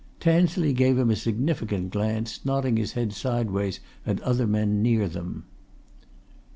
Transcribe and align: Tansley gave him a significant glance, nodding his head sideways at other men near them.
Tansley 0.19 0.73
gave 0.73 0.97
him 0.97 1.11
a 1.11 1.15
significant 1.15 1.91
glance, 1.91 2.43
nodding 2.43 2.75
his 2.77 2.93
head 2.93 3.13
sideways 3.13 3.79
at 4.03 4.19
other 4.21 4.47
men 4.47 4.81
near 4.81 5.07
them. 5.07 5.45